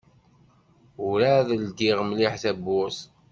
[1.07, 2.99] Ur-ɛad ldiɣ mliḥ tawwurt.